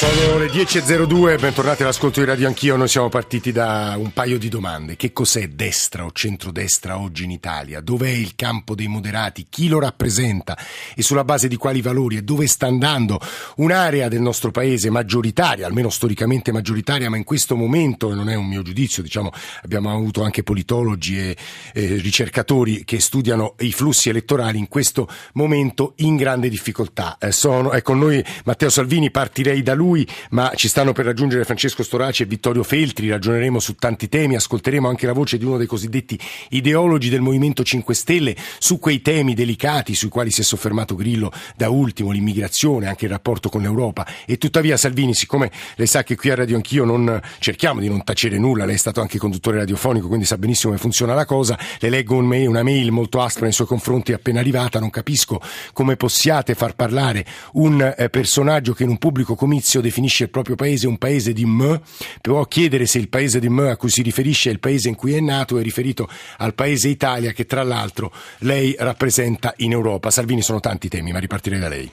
[0.00, 2.74] Sono le 10.02, bentornati all'ascolto di Radio Anch'io.
[2.74, 4.96] Noi siamo partiti da un paio di domande.
[4.96, 7.82] Che cos'è destra o centrodestra oggi in Italia?
[7.82, 9.48] Dov'è il campo dei moderati?
[9.50, 10.56] Chi lo rappresenta?
[10.96, 12.16] E sulla base di quali valori?
[12.16, 13.20] E dove sta andando
[13.56, 18.34] un'area del nostro paese maggioritaria, almeno storicamente maggioritaria, ma in questo momento, e non è
[18.36, 19.30] un mio giudizio, diciamo,
[19.64, 21.36] abbiamo avuto anche politologi e
[21.74, 27.18] eh, ricercatori che studiano i flussi elettorali in questo momento in grande difficoltà.
[27.20, 31.04] Eh, sono, è con noi Matteo Salvini, partirei da lui lui, ma ci stanno per
[31.04, 35.44] raggiungere Francesco Storaci e Vittorio Feltri, ragioneremo su tanti temi, ascolteremo anche la voce di
[35.44, 36.18] uno dei cosiddetti
[36.50, 41.32] ideologi del Movimento 5 Stelle su quei temi delicati sui quali si è soffermato Grillo
[41.56, 44.06] da ultimo, l'immigrazione, anche il rapporto con l'Europa.
[44.24, 48.04] E tuttavia Salvini, siccome lei sa che qui a Radio Anch'io non cerchiamo di non
[48.04, 51.58] tacere nulla, lei è stato anche conduttore radiofonico, quindi sa benissimo come funziona la cosa,
[51.80, 55.40] le leggo un mail, una mail molto aspra nei suoi confronti appena arrivata, non capisco
[55.72, 60.56] come possiate far parlare un eh, personaggio che in un pubblico comizio definisce il proprio
[60.56, 61.80] paese un paese di M,
[62.20, 64.94] può chiedere se il paese di M a cui si riferisce è il paese in
[64.94, 70.10] cui è nato, è riferito al paese Italia che tra l'altro lei rappresenta in Europa.
[70.10, 71.90] Salvini sono tanti temi, ma ripartirei da lei.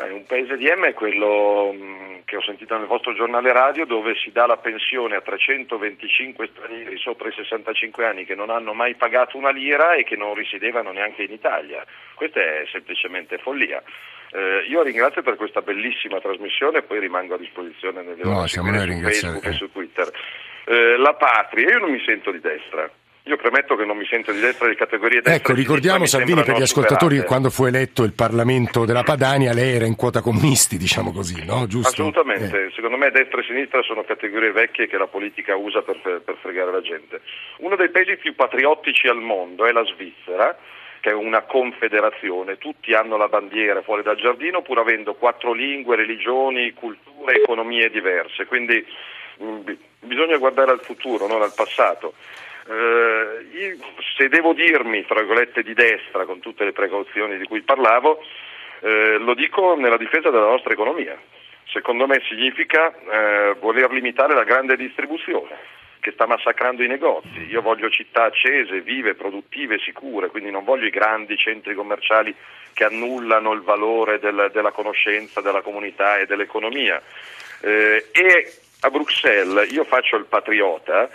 [0.00, 3.84] Beh, un paese di M è quello mm, che ho sentito nel vostro giornale radio
[3.84, 8.72] dove si dà la pensione a 325 stranieri sopra i 65 anni che non hanno
[8.72, 11.84] mai pagato una lira e che non risiedevano neanche in Italia.
[12.14, 13.82] Questa è semplicemente follia.
[14.32, 18.48] Eh, io ringrazio per questa bellissima trasmissione e poi rimango a disposizione nelle no, ore
[18.48, 20.10] su Facebook e su Twitter.
[20.64, 22.90] Eh, la patria, io non mi sento di destra.
[23.30, 25.34] Io premetto che non mi sento di destra di categorie destra.
[25.34, 29.76] Ecco, ricordiamo Salvini per gli ascoltatori che quando fu eletto il Parlamento della Padania lei
[29.76, 31.68] era in quota comunisti, diciamo così, no?
[31.68, 31.90] Giusto?
[31.90, 32.70] Assolutamente, eh.
[32.74, 36.72] secondo me destra e sinistra sono categorie vecchie che la politica usa per, per fregare
[36.72, 37.20] la gente.
[37.58, 40.58] Uno dei paesi più patriottici al mondo è la Svizzera
[40.98, 45.94] che è una confederazione, tutti hanno la bandiera fuori dal giardino pur avendo quattro lingue,
[45.94, 48.84] religioni, culture, economie diverse, quindi
[49.38, 49.60] mh, mm,
[50.00, 52.14] bisogna guardare al futuro, non al passato.
[52.70, 53.76] Eh,
[54.16, 58.22] se devo dirmi, tra virgolette, di destra, con tutte le precauzioni di cui parlavo,
[58.80, 61.18] eh, lo dico nella difesa della nostra economia.
[61.66, 67.46] Secondo me significa eh, voler limitare la grande distribuzione che sta massacrando i negozi.
[67.48, 72.34] Io voglio città accese, vive, produttive, sicure, quindi non voglio i grandi centri commerciali
[72.72, 77.02] che annullano il valore del, della conoscenza, della comunità e dell'economia.
[77.62, 81.10] Eh, e a Bruxelles io faccio il patriota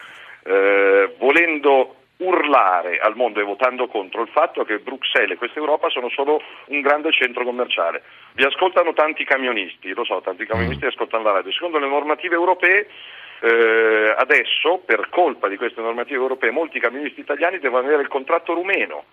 [0.46, 5.90] eh, volendo urlare al mondo e votando contro il fatto che Bruxelles e questa Europa
[5.90, 8.04] sono solo un grande centro commerciale.
[8.34, 10.90] Vi ascoltano tanti camionisti, lo so, tanti camionisti mm.
[10.90, 11.52] ascoltano la radio.
[11.52, 12.88] Secondo le normative europee
[13.42, 18.54] eh, adesso, per colpa di queste normative europee, molti camionisti italiani devono avere il contratto
[18.54, 19.04] rumeno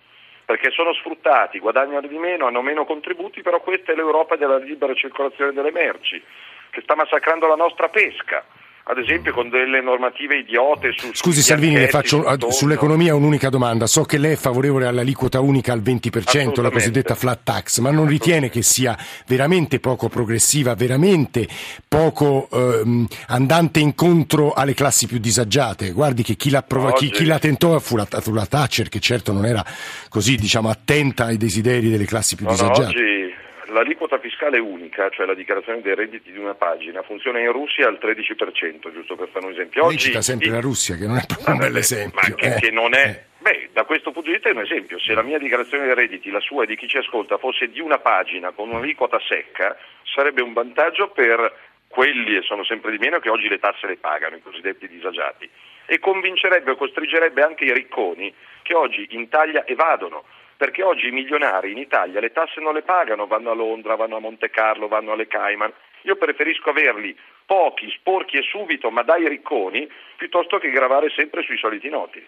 [0.45, 4.93] perché sono sfruttati, guadagnano di meno, hanno meno contributi, però questa è l'Europa della libera
[4.93, 6.21] circolazione delle merci,
[6.69, 8.43] che sta massacrando la nostra pesca
[8.85, 13.87] ad esempio con delle normative idiote su Scusi Salvini, le faccio sull'economia un'unica domanda.
[13.87, 18.07] So che lei è favorevole all'aliquota unica al 20%, la cosiddetta flat tax, ma non
[18.07, 21.47] ritiene che sia veramente poco progressiva, veramente
[21.87, 25.91] poco ehm, andante incontro alle classi più disagiate?
[25.91, 28.99] Guardi che chi la, prov- chi, chi la tentò fu la, fu la, Thatcher, che
[28.99, 29.63] certo non era
[30.09, 32.81] così diciamo, attenta ai desideri delle classi più no, disagiate.
[32.81, 33.32] No, oggi
[33.73, 37.97] L'aliquota fiscale unica, cioè la dichiarazione dei redditi di una pagina, funziona in Russia al
[37.99, 39.85] 13%, giusto per fare un esempio.
[39.85, 42.21] Oggi cita sempre la Russia, che non è proprio un bel esempio.
[42.21, 43.07] Ma che, eh, che non è...
[43.09, 43.31] Eh.
[43.39, 44.99] Beh, da questo punto di vista è un esempio.
[44.99, 47.81] Se la mia dichiarazione dei redditi, la sua e di chi ci ascolta, fosse di
[47.81, 51.51] una pagina con un'aliquota secca, sarebbe un vantaggio per
[51.87, 55.49] quelli, e sono sempre di meno, che oggi le tasse le pagano, i cosiddetti disagiati.
[55.87, 60.23] E convincerebbe o costringerebbe anche i ricconi che oggi in Italia evadono
[60.63, 64.15] perché oggi i milionari in Italia le tasse non le pagano, vanno a Londra, vanno
[64.15, 65.73] a Monte Carlo, vanno alle Cayman.
[66.03, 67.13] Io preferisco averli
[67.45, 72.25] pochi, sporchi e subito, ma dai ricconi, piuttosto che gravare sempre sui soliti noti.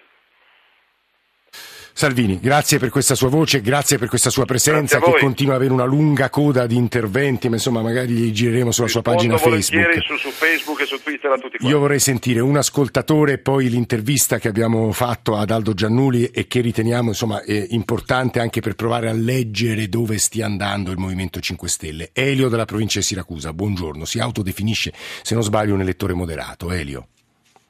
[1.97, 5.73] Salvini, grazie per questa sua voce, grazie per questa sua presenza che continua ad avere
[5.73, 10.01] una lunga coda di interventi, ma insomma magari li gireremo sulla sua pagina Facebook.
[10.01, 11.67] Su, su Facebook e su Twitter a tutti quanti.
[11.67, 16.47] Io vorrei sentire un ascoltatore e poi l'intervista che abbiamo fatto ad Aldo Giannuli e
[16.47, 21.69] che riteniamo insomma, importante anche per provare a leggere dove stia andando il Movimento 5
[21.69, 22.09] Stelle.
[22.11, 26.73] Elio della provincia di Siracusa, buongiorno, si autodefinisce, se non sbaglio, un elettore moderato.
[26.73, 27.07] Elio.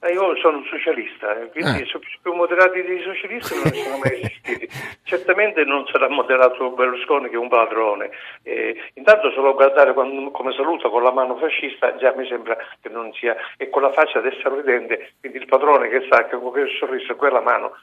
[0.05, 1.99] Eh, io sono un socialista, eh, quindi eh.
[2.21, 4.69] più moderati dei socialisti non sono mai esistiti.
[5.03, 8.09] Certamente non sarà moderato Berlusconi che è un padrone.
[8.43, 12.89] Eh, intanto solo guardare quando, come saluta con la mano fascista già mi sembra che
[12.89, 16.51] non sia, e con la faccia del sorridente, quindi il padrone che sa che con
[16.51, 17.73] quel sorriso e quella mano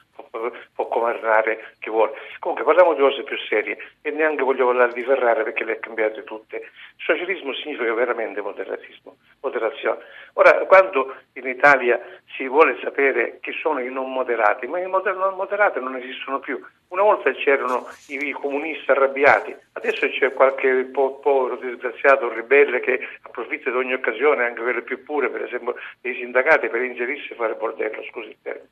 [0.73, 2.13] può governare chi vuole.
[2.39, 5.79] Comunque parliamo di cose più serie e neanche voglio parlare di Ferrari perché le ha
[5.79, 6.69] cambiate tutte.
[6.97, 9.99] Socialismo significa veramente moderatismo, moderazione.
[10.33, 12.01] Ora, quando in Italia
[12.35, 16.59] si vuole sapere chi sono i non moderati, ma i non moderati non esistono più.
[16.89, 23.69] Una volta c'erano i, comunisti arrabbiati, adesso c'è qualche po- povero disgraziato ribelle che approfitta
[23.69, 27.55] di ogni occasione, anche quelle più pure, per esempio dei sindacati, per inserirsi e fare
[27.55, 28.69] bordello, scusi il termine.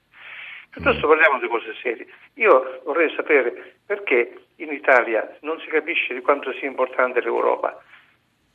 [0.71, 2.07] Piuttosto parliamo di cose serie.
[2.35, 7.77] Io vorrei sapere perché in Italia non si capisce di quanto sia importante l'Europa.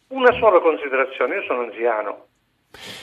[0.08, 2.26] Una sola considerazione, io sono anziano.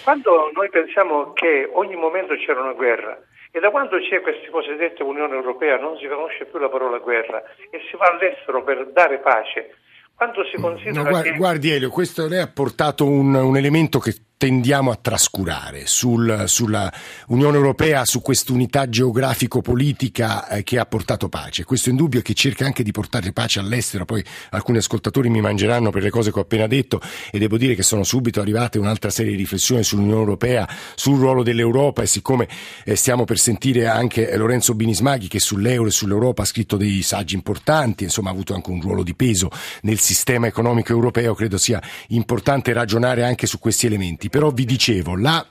[0.03, 3.17] Quando noi pensiamo che ogni momento c'era una guerra,
[3.51, 7.43] e da quando c'è questa cosiddetta Unione Europea non si conosce più la parola guerra
[7.69, 9.75] e si va all'estero per dare pace,
[10.15, 11.37] quando si considera no, guardi, che...
[11.37, 16.91] guardi Elio, questo lei ha portato un, un elemento che tendiamo a trascurare sul, sulla
[17.27, 21.63] Unione Europea, su quest'unità geografico-politica eh, che ha portato pace.
[21.63, 25.91] Questo è indubbio che cerca anche di portare pace all'estero, poi alcuni ascoltatori mi mangeranno
[25.91, 26.99] per le cose che ho appena detto
[27.31, 31.41] e devo dire che sono subito arrivate un'altra serie di riflessioni sull'Unione Europea, sul ruolo
[31.41, 32.49] dell'Europa e siccome
[32.83, 37.35] eh, stiamo per sentire anche Lorenzo Binismaghi che sull'euro e sull'Europa ha scritto dei saggi
[37.35, 39.49] importanti, insomma ha avuto anche un ruolo di peso
[39.83, 45.15] nel sistema economico europeo, credo sia importante ragionare anche su questi elementi però vi dicevo,
[45.15, 45.45] la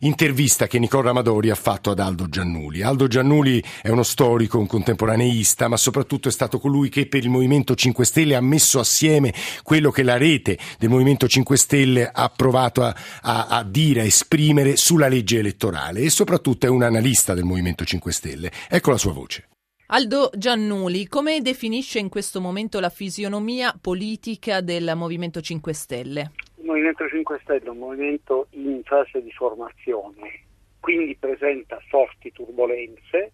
[0.00, 2.82] intervista che Nicola Amadori ha fatto ad Aldo Giannuli.
[2.82, 7.30] Aldo Giannuli è uno storico, un contemporaneista, ma soprattutto è stato colui che per il
[7.30, 12.28] Movimento 5 Stelle ha messo assieme quello che la rete del Movimento 5 Stelle ha
[12.28, 17.32] provato a, a, a dire, a esprimere sulla legge elettorale e soprattutto è un analista
[17.32, 18.52] del Movimento 5 Stelle.
[18.68, 19.48] Ecco la sua voce.
[19.86, 26.32] Aldo Giannuli, come definisce in questo momento la fisionomia politica del Movimento 5 Stelle?
[26.66, 30.42] Movimento 5 Stelle è un movimento in fase di formazione,
[30.80, 33.32] quindi presenta forti turbulenze,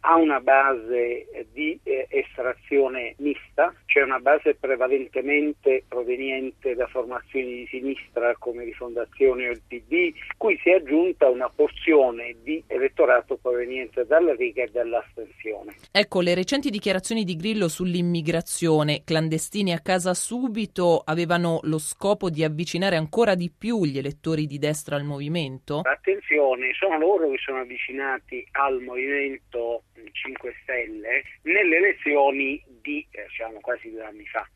[0.00, 7.66] ha una base di eh, estrazione mista, c'è una base prevalentemente proveniente da formazioni di
[7.66, 14.06] sinistra come Rifondazione o il PD, cui si è aggiunta una porzione di elettorato proveniente
[14.06, 15.74] dalla Lega e dall'astensione.
[15.90, 22.42] Ecco, le recenti dichiarazioni di Grillo sull'immigrazione, clandestini a casa subito, avevano lo scopo di
[22.42, 25.80] avvicinare ancora di più gli elettori di destra al movimento?
[25.82, 33.90] Attenzione, sono loro che sono avvicinati al movimento 5 Stelle nelle elezioni di diciamo, quasi
[33.90, 34.46] due anni fa.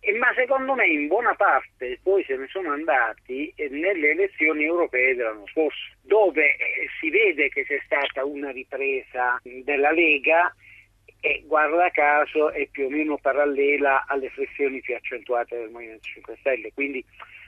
[0.00, 4.64] E, ma secondo me in buona parte poi se ne sono andati eh, nelle elezioni
[4.64, 10.54] europee dell'anno scorso, dove eh, si vede che c'è stata una ripresa della Lega
[11.20, 16.36] e guarda caso è più o meno parallela alle flessioni più accentuate del Movimento 5
[16.40, 16.70] Stelle.
[16.74, 17.02] Quindi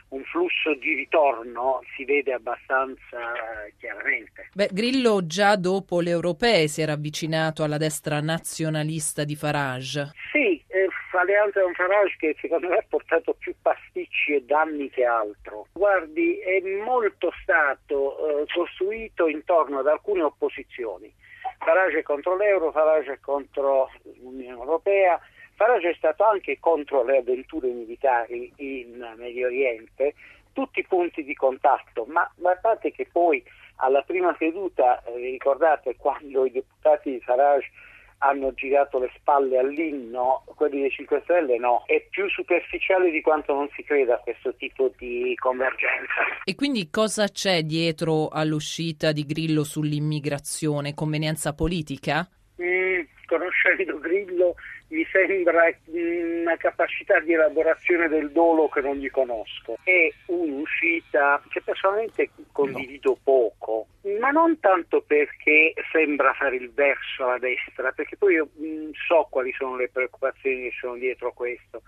[0.08, 3.32] un flusso di ritorno si vede abbastanza
[3.66, 4.48] eh, chiaramente.
[4.54, 10.12] Beh, Grillo già dopo le europee si era avvicinato alla destra nazionalista di Farage.
[10.30, 10.88] Sì, eh,
[11.18, 15.66] alleanza con Farage che secondo me ha portato più pasticci e danni che altro.
[15.72, 21.12] Guardi, è molto stato eh, costruito intorno ad alcune opposizioni.
[21.58, 25.18] Farage è contro l'euro, Farage è contro l'Unione Europea,
[25.56, 30.14] Farage è stato anche contro le avventure militari in Medio Oriente,
[30.52, 33.42] tutti punti di contatto, ma guardate che poi
[33.76, 37.70] alla prima seduta, eh, ricordate quando i deputati di Farage
[38.18, 43.52] hanno girato le spalle all'inno, quelli dei 5 Stelle no, è più superficiale di quanto
[43.52, 46.14] non si creda questo tipo di convergenza.
[46.44, 50.94] E quindi cosa c'è dietro all'uscita di Grillo sull'immigrazione?
[50.94, 52.26] Convenienza politica?
[52.60, 54.54] Mm, conoscendo Grillo
[54.88, 59.78] mi sembra una capacità di elaborazione del dolo che non gli conosco.
[59.82, 63.18] È un'uscita che personalmente condivido no.
[63.22, 63.86] poco,
[64.20, 69.26] ma non tanto perché sembra fare il verso alla destra, perché poi io mh, so
[69.30, 71.82] quali sono le preoccupazioni che sono dietro a questo,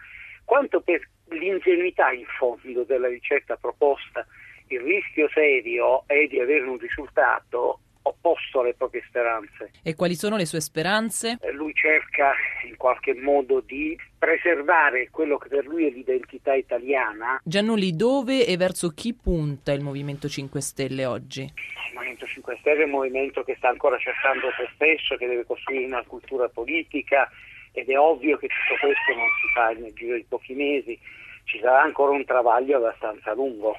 [0.45, 4.27] quanto per l'ingenuità in fondo della ricetta proposta.
[4.71, 7.81] Il rischio serio è di avere un risultato
[8.29, 9.71] opposto alle proprie speranze.
[9.83, 11.39] E quali sono le sue speranze?
[11.41, 12.35] Eh, lui cerca
[12.67, 17.41] in qualche modo di preservare quello che per lui è l'identità italiana.
[17.43, 21.43] Giannulli, dove e verso chi punta il Movimento 5 Stelle oggi?
[21.43, 25.45] Il Movimento 5 Stelle è un movimento che sta ancora cercando se stesso, che deve
[25.45, 27.31] costruire una cultura politica
[27.73, 30.99] ed è ovvio che tutto questo non si fa nel giro di pochi mesi,
[31.45, 33.79] ci sarà ancora un travaglio abbastanza lungo.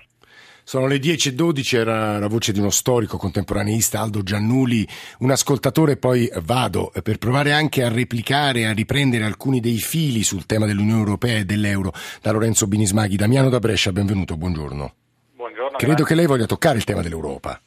[0.69, 4.85] Sono le 10.12, era la voce di uno storico contemporaneista, Aldo Giannuli,
[5.21, 10.45] un ascoltatore, poi vado per provare anche a replicare, a riprendere alcuni dei fili sul
[10.45, 13.15] tema dell'Unione Europea e dell'euro da Lorenzo Binismaghi.
[13.15, 14.93] Damiano da Brescia, benvenuto, buongiorno.
[15.33, 15.75] Buongiorno.
[15.75, 16.05] Credo grazie.
[16.05, 17.59] che lei voglia toccare il tema dell'Europa.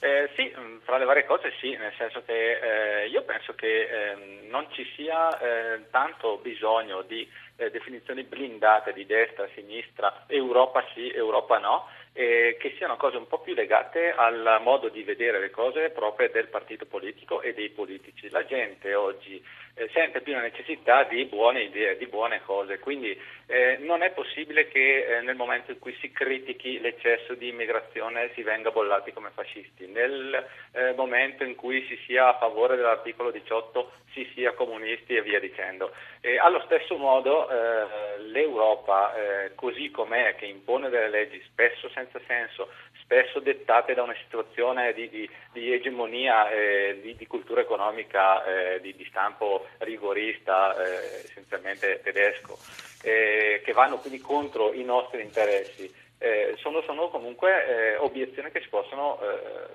[0.00, 3.88] Eh, sì, fra tra le varie cose sì, nel senso che eh, io penso che
[3.88, 10.84] eh, non ci sia eh, tanto bisogno di eh, definizioni blindate di destra, sinistra, Europa
[10.92, 15.40] sì, Europa no, eh, che siano cose un po' più legate al modo di vedere
[15.40, 18.30] le cose proprie del partito politico e dei politici.
[18.30, 19.44] La gente oggi
[19.74, 24.10] eh, sente più la necessità di buone idee, di buone cose, quindi eh, non è
[24.10, 29.12] possibile che eh, nel momento in cui si critichi l'eccesso di immigrazione si venga bollati
[29.12, 34.52] come fascisti, nel eh, momento in cui si sia a favore dell'articolo 18 si sia
[34.52, 35.92] comunisti e via dicendo.
[36.40, 42.68] allo stesso modo eh, l'Europa, eh, così com'è, che impone delle leggi spesso senza senso,
[43.04, 48.80] spesso dettate da una situazione di, di, di egemonia eh, di, di, cultura economica eh,
[48.80, 52.58] di, stampo rigorista, eh, essenzialmente tedesco,
[53.02, 56.02] eh, che vanno quindi contro i nostri interessi.
[56.18, 59.18] Eh, sono, sono, comunque eh, obiezioni che si possono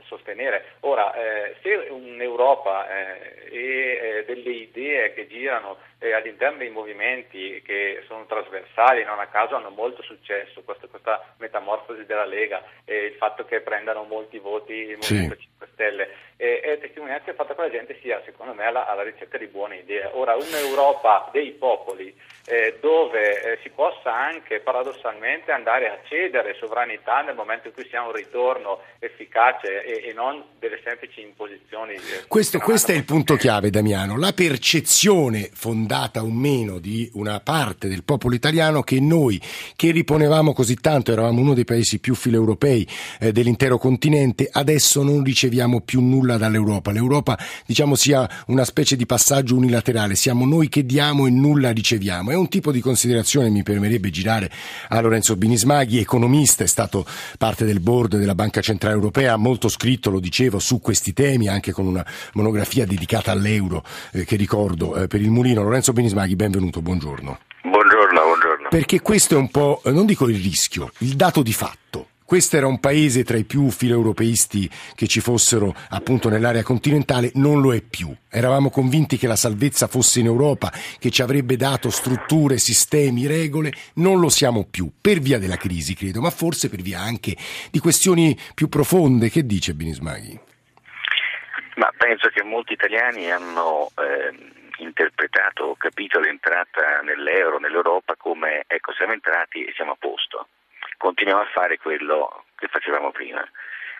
[0.06, 0.78] sostenere.
[0.80, 1.14] Ora,
[1.62, 9.28] se un'Europa e delle idee che girano all'interno dei movimenti che sono trasversali, non a
[9.28, 14.40] caso hanno molto successo, questa, questa metamorfosi della Lega e il fatto che prendano molti
[14.40, 15.42] voti il Movimento sì.
[15.42, 19.38] 5 Stelle, è testimonianza del fatto che la gente sia, secondo me, alla, alla ricerca
[19.38, 20.10] di buone idee.
[20.14, 22.16] Ora, un'Europa dei popoli
[22.46, 27.86] eh, dove eh, si possa anche paradossalmente andare a cedere sovranità nel momento in cui
[27.90, 31.96] si ha un ritorno efficace e, e non delle semplici imposizioni.
[31.96, 35.89] Eh, questo, questo è il punto chiave, Damiano, la percezione fondata
[36.22, 39.42] o meno di una parte del popolo italiano che noi,
[39.76, 42.88] che riponevamo così tanto, eravamo uno dei paesi più filoeuropei
[43.20, 46.92] eh, dell'intero continente, adesso non riceviamo più nulla dall'Europa.
[46.92, 52.32] L'Europa, diciamo, sia una specie di passaggio unilaterale, siamo noi che diamo e nulla riceviamo.
[52.32, 54.52] È un tipo di considerazione mi permetterebbe girare
[54.90, 57.06] a Lorenzo Binismaghi, economista, è stato
[57.38, 61.72] parte del board della Banca Centrale Europea, molto scritto, lo dicevo, su questi temi, anche
[61.72, 65.64] con una monografia dedicata all'euro eh, che ricordo eh, per il Mulino.
[65.64, 67.40] Lorenzo Binismaghi, benvenuto, buongiorno.
[67.64, 68.68] Buongiorno, buongiorno.
[68.70, 72.08] Perché questo è un po', non dico il rischio, il dato di fatto.
[72.26, 77.60] Questo era un paese tra i più filoeuropeisti che ci fossero appunto nell'area continentale, non
[77.60, 78.14] lo è più.
[78.30, 83.74] Eravamo convinti che la salvezza fosse in Europa, che ci avrebbe dato strutture, sistemi, regole,
[83.96, 87.36] non lo siamo più, per via della crisi credo, ma forse per via anche
[87.72, 89.32] di questioni più profonde.
[89.32, 90.40] Che dice Binismaghi?
[91.78, 99.14] Ma penso che molti italiani hanno eh, interpretato, capito l'entrata nell'euro, nell'Europa come ecco siamo
[99.14, 100.48] entrati e siamo a posto
[101.00, 103.42] continuiamo a fare quello che facevamo prima.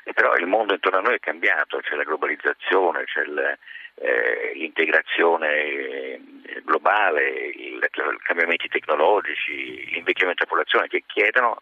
[0.04, 3.58] E però il mondo intorno a noi è cambiato, c'è la globalizzazione, c'è il,
[3.96, 6.22] eh, l'integrazione eh,
[6.64, 7.80] globale, i
[8.24, 11.62] cambiamenti tecnologici, l'invecchiamento della popolazione che chiedono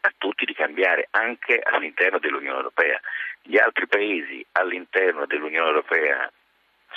[0.00, 3.00] a tutti di cambiare anche all'interno dell'Unione Europea.
[3.42, 6.30] Gli altri paesi all'interno dell'Unione Europea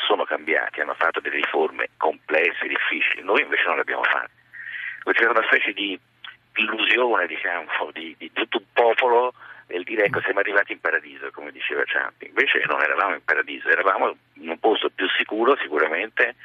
[0.05, 4.35] sono cambiati, hanno fatto delle riforme complesse, difficili, noi invece non le abbiamo fatte.
[5.11, 5.97] C'è una specie di
[6.57, 9.33] illusione diciamo, di, di, tutto un popolo
[9.67, 13.69] nel dire ecco siamo arrivati in paradiso come diceva Ciampi invece non eravamo in paradiso
[13.69, 16.35] eravamo in un posto più sicuro sicuramente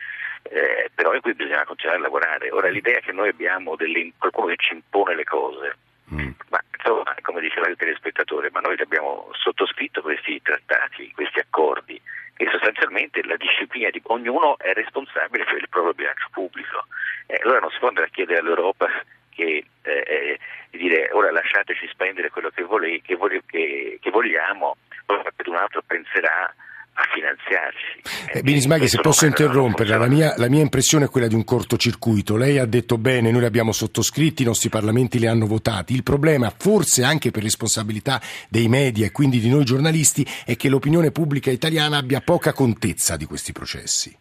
[0.42, 4.49] eh, però in cui bisogna continuare a lavorare ora l'idea che noi abbiamo delle, qualcuno
[4.49, 5.76] che ci impone le cose
[6.12, 6.30] mm.
[6.49, 12.00] ma insomma come diceva il telespettatore ma noi abbiamo sottoscritto questi trattati questi accordi
[12.37, 16.87] e sostanzialmente la disciplina di ognuno è responsabile per il proprio bilancio pubblico.
[17.27, 18.89] Eh, allora non si può andare a chiedere all'Europa
[19.31, 20.39] che, eh, eh,
[20.71, 25.83] dire ora lasciateci spendere quello che, vole, che, vole, che, che vogliamo, poi qualcun altro
[25.87, 26.53] penserà
[26.95, 28.03] a finanziarci.
[28.33, 32.37] Eh, Binismaghi, se posso interromperla, la mia, la mia, impressione è quella di un cortocircuito.
[32.37, 35.95] Lei ha detto bene, noi li abbiamo sottoscritti, i nostri parlamenti li hanno votati.
[35.95, 40.69] Il problema, forse anche per responsabilità dei media e quindi di noi giornalisti, è che
[40.69, 44.19] l'opinione pubblica italiana abbia poca contezza di questi processi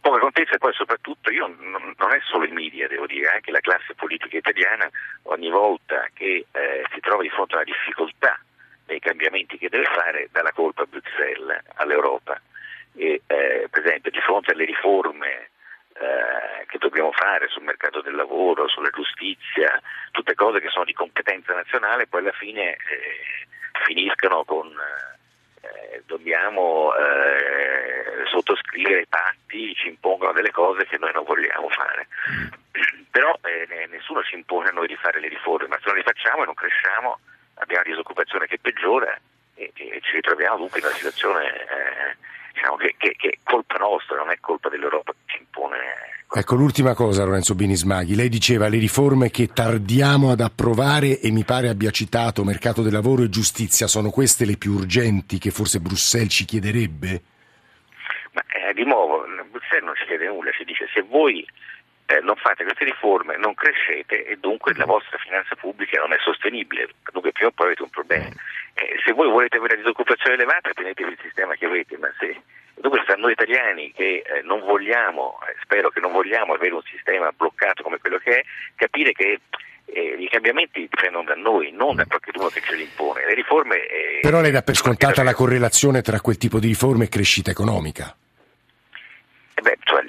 [0.00, 3.50] poca contezza e poi soprattutto io non, non, è solo i media, devo dire, anche
[3.50, 4.88] la classe politica italiana
[5.24, 8.40] ogni volta che eh, si trova di fronte a una difficoltà
[8.88, 12.40] nei cambiamenti che deve fare dà la colpa a Bruxelles, all'Europa.
[12.96, 15.50] E, eh, per esempio di fronte alle riforme
[15.94, 19.80] eh, che dobbiamo fare sul mercato del lavoro, sulla giustizia,
[20.10, 23.46] tutte cose che sono di competenza nazionale, poi alla fine eh,
[23.84, 24.66] finiscono con
[25.60, 32.08] eh, dobbiamo eh, sottoscrivere i patti, ci impongono delle cose che noi non vogliamo fare.
[33.10, 36.02] Però eh, nessuno ci impone a noi di fare le riforme, ma se non le
[36.02, 37.18] facciamo e non cresciamo
[37.58, 39.18] abbiamo una disoccupazione che peggiora
[39.54, 42.16] e, e ci ritroviamo dunque in una situazione eh,
[42.52, 45.76] diciamo, che, che, che, è colpa nostra, non è colpa dell'Europa che ci impone
[46.28, 46.40] Ecco.
[46.40, 51.42] ecco l'ultima cosa Lorenzo Binismaghi, lei diceva le riforme che tardiamo ad approvare e mi
[51.42, 55.80] pare abbia citato mercato del lavoro e giustizia, sono queste le più urgenti che forse
[55.80, 57.22] Bruxelles ci chiederebbe?
[58.32, 61.46] Ma eh, di nuovo, Bruxelles non ci chiede nulla, ci dice se voi
[62.08, 66.18] eh, non fate queste riforme, non crescete e dunque la vostra finanza pubblica non è
[66.20, 68.28] sostenibile, dunque prima o poi avete un problema.
[68.72, 72.40] Eh, se voi volete avere una disoccupazione elevata tenetevi il sistema che avete, ma se
[72.74, 76.82] dunque sta noi italiani che eh, non vogliamo, eh, spero che non vogliamo avere un
[76.82, 79.40] sistema bloccato come quello che è, capire che
[79.84, 83.26] eh, i cambiamenti dipendono da noi, non da qualcuno che ce li impone.
[83.26, 87.04] Le riforme, eh, Però lei dà per scontata la correlazione tra quel tipo di riforme
[87.04, 88.16] e crescita economica.
[89.54, 90.04] Eh beh, cioè,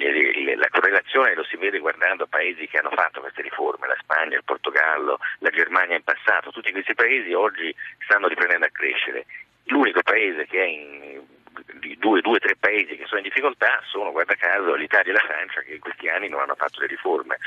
[1.10, 5.18] correlazione lo si vede guardando paesi che hanno fatto queste riforme, la Spagna, il Portogallo,
[5.40, 7.74] la Germania in passato, tutti questi paesi oggi
[8.04, 9.26] stanno riprendendo a crescere.
[9.64, 11.20] L'unico paese che è in
[11.98, 15.60] due o tre paesi che sono in difficoltà sono, guarda caso, l'Italia e la Francia
[15.60, 17.38] che in questi anni non hanno fatto le riforme.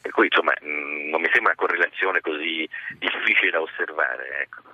[0.00, 4.40] Per cui insomma non mi sembra una correlazione così difficile da osservare.
[4.42, 4.70] Ecco.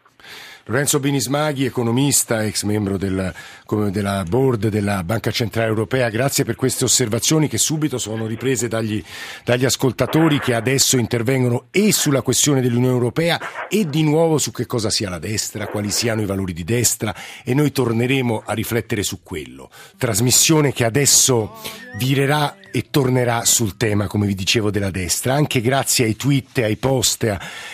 [0.64, 3.32] Lorenzo Binismaghi, economista, ex membro del,
[3.90, 9.02] della board della Banca Centrale Europea, grazie per queste osservazioni che subito sono riprese dagli,
[9.44, 14.66] dagli ascoltatori che adesso intervengono e sulla questione dell'Unione Europea e di nuovo su che
[14.66, 19.02] cosa sia la destra, quali siano i valori di destra e noi torneremo a riflettere
[19.02, 19.68] su quello.
[19.98, 21.54] Trasmissione che adesso
[21.96, 26.76] virerà e tornerà sul tema, come vi dicevo, della destra, anche grazie ai tweet, ai
[26.76, 27.22] post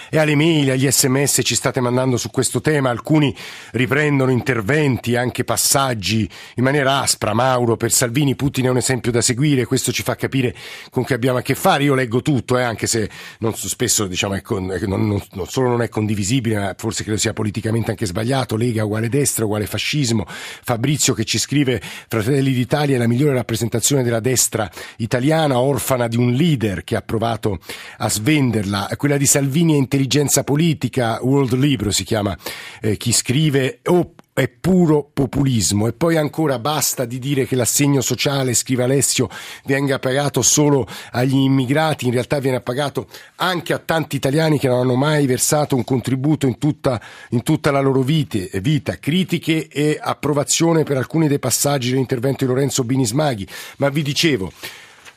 [0.08, 3.34] e alle mail, agli sms ci state mandando su questo tema, alcuni
[3.72, 5.42] riprendono interventi, anche
[5.82, 10.02] passaggi in maniera aspra, Mauro, per Salvini Putin è un esempio da seguire, questo ci
[10.02, 10.54] fa capire
[10.90, 13.10] con che abbiamo a che fare, io leggo tutto, eh, anche se
[13.40, 17.32] non, spesso diciamo, con, non, non, non, solo non è condivisibile, ma forse credo sia
[17.32, 22.98] politicamente anche sbagliato, Lega uguale destra, uguale fascismo, Fabrizio che ci scrive Fratelli d'Italia è
[22.98, 27.58] la migliore rappresentazione della destra italiana, orfana di un leader che ha provato
[27.98, 28.88] a svenderla.
[28.96, 32.36] Quella di Salvini è intelligenza politica, World Libro si chiama
[32.80, 35.86] eh, chi scrive, o è puro populismo.
[35.86, 39.28] E poi ancora basta di dire che l'assegno sociale, scrive Alessio,
[39.64, 44.80] venga pagato solo agli immigrati, in realtà viene pagato anche a tanti italiani che non
[44.80, 48.99] hanno mai versato un contributo in tutta, in tutta la loro vite, vita.
[48.99, 53.47] Critiche e approvazione per alcuni dei passaggi dell'intervento di Lorenzo Binismaghi,
[53.78, 54.50] ma vi dicevo,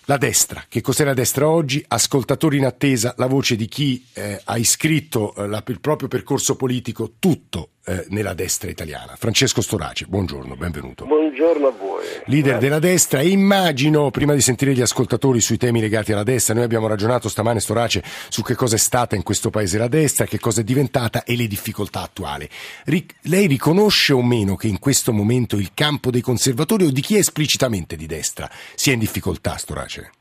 [0.08, 1.84] la destra, che cos'è la destra oggi?
[1.88, 6.56] Ascoltatori in attesa, la voce di chi eh, ha iscritto eh, la, il proprio percorso
[6.56, 9.16] politico tutto eh, nella destra italiana.
[9.16, 11.06] Francesco Storace, buongiorno, benvenuto.
[11.06, 12.04] Buongiorno a voi.
[12.26, 12.60] Leader Grazie.
[12.60, 16.88] della destra, immagino, prima di sentire gli ascoltatori sui temi legati alla destra, noi abbiamo
[16.88, 20.62] ragionato stamane, Storace, su che cosa è stata in questo paese la destra, che cosa
[20.62, 22.50] è diventata e le difficoltà attuali.
[22.86, 27.02] Ric- lei riconosce o meno che in questo momento il campo dei conservatori o di
[27.02, 30.12] chi è esplicitamente di destra sia in difficoltà, Storace?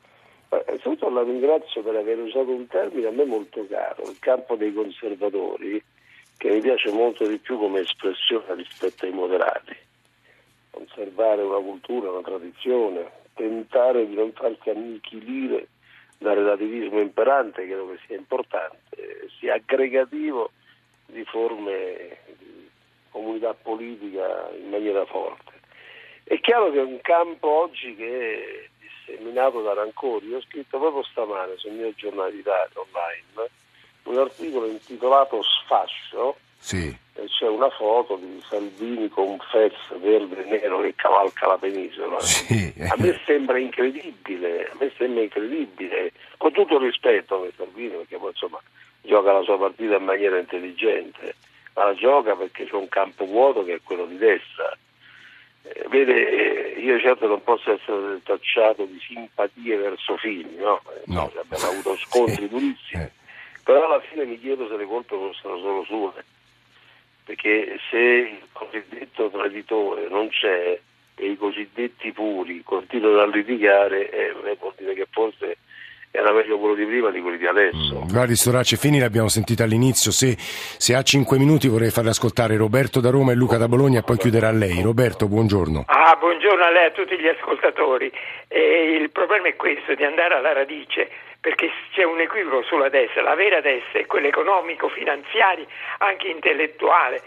[0.50, 4.72] Innanzitutto la ringrazio per aver usato un termine a me molto caro, il campo dei
[4.72, 5.82] conservatori,
[6.36, 9.76] che mi piace molto di più come espressione rispetto ai moderati.
[10.70, 15.68] Conservare una cultura, una tradizione, tentare di non farsi annichilire
[16.18, 20.50] dal relativismo imperante, credo che sia importante, sia aggregativo
[21.06, 22.68] di forme di
[23.10, 25.52] comunità politica in maniera forte.
[26.24, 28.70] È chiaro che è un campo oggi che
[29.04, 30.28] seminato da rancori.
[30.28, 33.50] Io ho scritto proprio stamane sul mio giornale d'Italia online
[34.04, 36.36] un articolo intitolato Sfascio.
[36.58, 36.96] Sì.
[37.16, 41.58] E c'è una foto di Salvini con un fez verde e nero che cavalca la
[41.58, 42.18] penisola.
[42.20, 42.72] Sì.
[42.88, 48.16] A me sembra incredibile, a me sembra incredibile, con tutto il rispetto per Salvini, perché
[48.16, 48.60] poi insomma
[49.02, 51.34] gioca la sua partita in maniera intelligente,
[51.74, 54.76] ma la gioca perché c'è un campo vuoto che è quello di destra
[55.64, 60.82] eh, vede, io certo non posso essere tacciato di simpatie verso Fini, no?
[61.06, 61.32] no.
[61.40, 63.10] abbiamo avuto scontri durissimi, eh.
[63.64, 66.24] Però alla fine mi chiedo se le colpe fossero solo sue,
[67.24, 70.78] perché se il cosiddetto traditore non c'è
[71.16, 75.56] e i cosiddetti puri continuano a litigare, eh, vuol dire che forse
[76.10, 78.04] era meglio quello di prima di quelli di adesso.
[78.04, 82.56] Mm, guardi, Storace Fini l'abbiamo sentita all'inizio, se, se, ha cinque minuti vorrei farle ascoltare
[82.56, 84.80] Roberto da Roma e Luca da Bologna e poi chiuderà lei.
[84.82, 85.84] Roberto, buongiorno.
[85.86, 88.12] Ah, buongiorno a lei e a tutti gli ascoltatori.
[88.46, 91.08] E il problema è questo, di andare alla radice
[91.44, 95.66] perché c'è un equivoco sulla destra, la vera destra è quella economico-finanziaria,
[95.98, 97.20] anche intellettuale.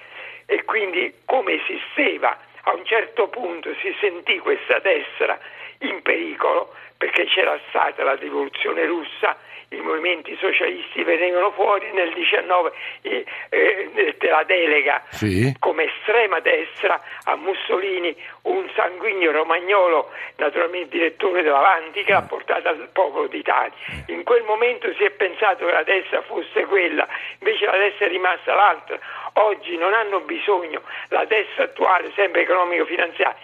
[0.48, 5.38] E quindi come esisteva a un certo punto si sentì questa destra
[5.82, 9.38] in pericolo perché c'era stata la rivoluzione russa
[9.70, 15.04] i movimenti socialisti venivano fuori nel 19 eh, eh, la delega.
[15.10, 15.54] Sì.
[15.60, 22.90] come estrema destra a Mussolini un sanguigno romagnolo naturalmente direttore dell'Avanti che l'ha portato al
[22.94, 23.74] popolo d'Italia.
[24.08, 27.06] In quel momento si è pensato che la destra fosse quella
[27.40, 29.00] invece la destra è rimasta l'altra
[29.38, 33.36] oggi non hanno bisogno la destra attuale sempre economico-finanziaria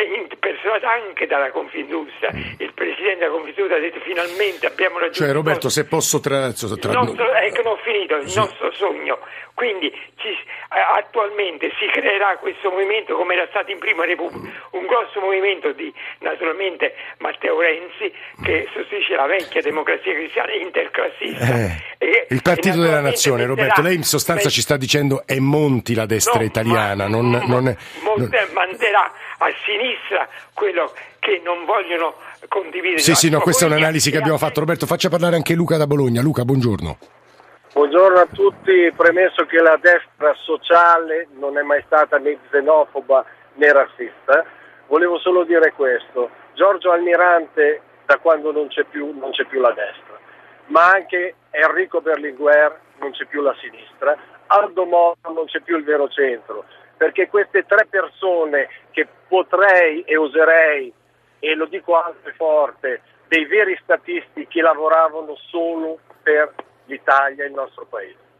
[0.00, 2.30] impersonata anche dalla Confindustria.
[2.58, 5.24] Il presidente della Confindustria ha detto finalmente abbiamo raggiunto.
[5.24, 6.52] Cioè, Roberto, se posso tra.
[6.52, 6.90] tra...
[6.90, 8.38] Il nostro, ecco, non ho finito, il sì.
[8.38, 9.18] nostro sogno.
[9.62, 10.26] Quindi ci,
[10.98, 15.94] attualmente si creerà questo movimento come era stato in Prima Repubblica, un grosso movimento di
[16.18, 21.80] naturalmente Matteo Renzi che sostituisce la vecchia democrazia cristiana interclassista.
[22.02, 26.06] Eh, il partito della nazione, Roberto, lei in sostanza ci sta dicendo è Monti la
[26.06, 28.30] destra no, italiana, ma, non, non, è, non...
[28.52, 32.16] manterrà a sinistra quello che non vogliono
[32.48, 32.98] condividere.
[32.98, 34.58] Sì, sì, no, questa è un'analisi che abbiamo fatto.
[34.58, 36.20] Roberto, faccia parlare anche Luca da Bologna.
[36.20, 37.20] Luca, buongiorno.
[37.72, 43.72] Buongiorno a tutti, premesso che la destra sociale non è mai stata né xenofoba né
[43.72, 44.44] razzista,
[44.88, 46.28] volevo solo dire questo.
[46.52, 50.18] Giorgio Almirante da quando non c'è più, non c'è più la destra,
[50.66, 55.84] ma anche Enrico Berlinguer non c'è più la sinistra, Aldo Moro non c'è più il
[55.84, 56.66] vero centro
[56.98, 60.92] perché queste tre persone che potrei e userei,
[61.38, 66.52] e lo dico anche forte, dei veri statisti che lavoravano solo per
[66.86, 68.31] l'Italia, il nostro paese.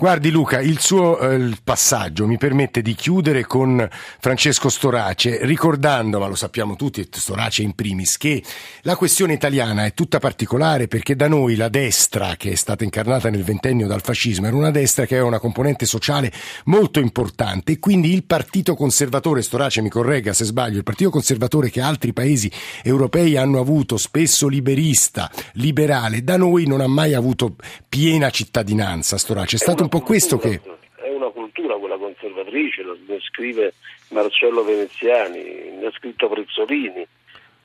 [0.00, 3.84] Guardi Luca, il suo eh, passaggio mi permette di chiudere con
[4.20, 8.40] Francesco Storace, ricordando, ma lo sappiamo tutti, Storace in primis, che
[8.82, 13.28] la questione italiana è tutta particolare perché da noi la destra, che è stata incarnata
[13.28, 16.30] nel ventennio dal fascismo, era una destra che aveva una componente sociale
[16.66, 21.70] molto importante e quindi il partito conservatore, Storace mi corregga se sbaglio, il partito conservatore
[21.70, 22.48] che altri paesi
[22.84, 27.56] europei hanno avuto, spesso liberista, liberale, da noi non ha mai avuto
[27.88, 29.56] piena cittadinanza, Storace.
[29.56, 30.60] È stato un po' questo che...
[30.96, 33.72] È una cultura quella conservatrice, lo scrive
[34.10, 37.06] Marcello Veneziani, ne ha scritto Prezzolini.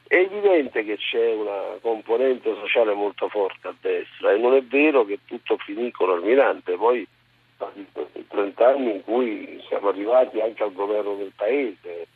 [0.07, 5.03] È evidente che c'è una componente sociale molto forte a destra e non è vero
[5.03, 7.05] che tutto finì con Almirante, poi
[8.27, 12.07] 30 anni in cui siamo arrivati anche al governo del paese.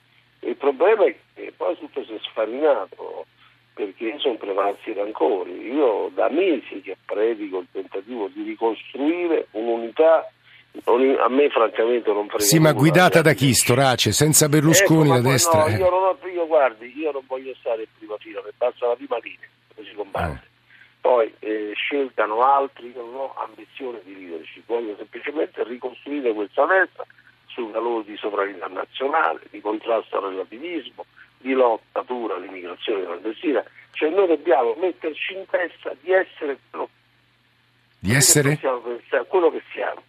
[0.42, 3.26] Il problema è che poi tutto si è sfarinato
[3.78, 5.72] perché sono prevalsi i rancori.
[5.72, 10.28] Io da mesi che predico il tentativo di ricostruire un'unità
[10.84, 14.12] a me francamente non frega Sì, ma guidata da chi, Storace?
[14.12, 15.68] Senza Berlusconi ecco, la destra?
[15.68, 18.88] No, io, non ho, io, guardi, io non voglio stare in prima fila, mi basta
[18.88, 20.44] la prima linea, così combatte.
[20.44, 20.56] Eh.
[21.02, 27.06] Poi eh, scelgano altri, io non ho ambizione di leadership, voglio semplicemente ricostruire questa destra
[27.48, 31.06] sul valore di sovranità nazionale, di contrasto al relativismo,
[31.38, 36.90] di lotta pura all'immigrazione clandestina, cioè noi dobbiamo metterci in testa di essere quello,
[38.00, 38.60] di essere?
[39.28, 40.04] Quello che siamo.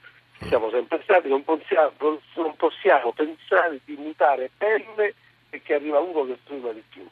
[0.46, 5.14] Siamo sempre stati, non possiamo, non possiamo pensare di mutare pelle
[5.50, 7.06] perché arriva uno che prima di più.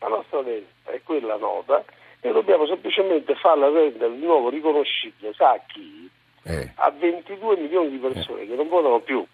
[0.00, 1.84] La nostra destra è quella nota
[2.20, 6.10] e dobbiamo semplicemente farla rendere di nuovo riconoscibile, sa a chi?
[6.44, 6.72] Eh.
[6.76, 8.48] A 22 milioni di persone eh.
[8.48, 9.24] che non votano più.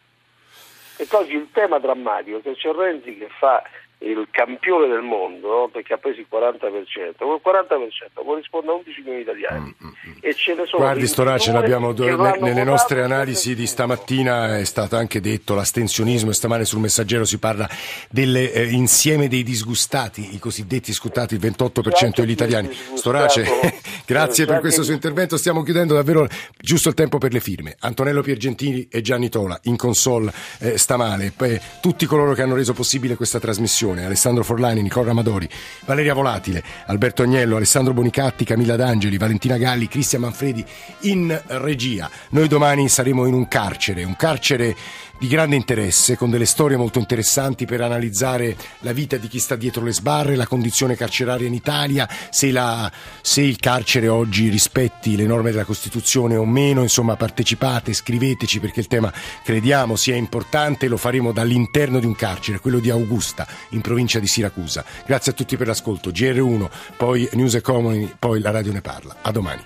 [0.97, 3.63] E oggi il tema drammatico è che c'è Renzi che fa
[4.05, 9.17] il campione del mondo perché ha preso il 40%, quel 40% corrisponde a 11 milioni
[9.17, 9.61] di italiani.
[9.61, 10.13] Mm, mm, mm.
[10.21, 14.97] e ce ne sono Guardi Storace, l'abbiamo ne, nelle nostre analisi di stamattina è stato
[14.97, 17.69] anche detto l'astensionismo e stamane sul messaggero si parla
[18.11, 22.71] dell'insieme eh, dei disgustati, i cosiddetti scutati, il 28% degli italiani.
[22.73, 23.45] Storace,
[24.07, 26.27] grazie per questo suo intervento, stiamo chiudendo davvero
[26.59, 27.77] giusto il tempo per le firme.
[27.81, 31.33] Antonello Piergentini e Gianni Tola in console eh, stamane,
[31.81, 35.49] tutti coloro che hanno reso possibile questa trasmissione redazione, Alessandro Forlani, Nicola Amadori,
[35.85, 40.65] Valeria Volatile, Alberto Agnello, Alessandro Bonicatti, Camilla D'Angeli, Valentina Galli, Cristian Manfredi
[41.01, 42.11] in regia.
[42.31, 44.77] Noi domani saremo in un carcere, un carcere
[45.19, 49.57] di grande interesse, con delle storie molto interessanti per analizzare la vita di chi sta
[49.57, 52.91] dietro le sbarre, la condizione carceraria in Italia, se, la,
[53.23, 58.81] se il carcere oggi rispetti le norme della Costituzione o meno, insomma partecipate, scriveteci perché
[58.81, 63.81] il tema crediamo sia importante, lo faremo dall'interno di un carcere, quello di Augusta, in
[63.81, 64.85] provincia di Siracusa.
[65.07, 69.17] Grazie a tutti per l'ascolto, GR1, poi News Economy, poi la radio ne parla.
[69.23, 69.63] A domani.